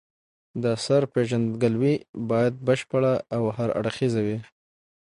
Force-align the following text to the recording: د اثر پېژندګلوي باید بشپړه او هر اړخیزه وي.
د 0.61 0.63
اثر 0.77 1.01
پېژندګلوي 1.13 1.95
باید 2.29 2.53
بشپړه 2.67 3.13
او 3.35 3.43
هر 3.57 3.69
اړخیزه 3.79 4.21
وي. 4.25 4.37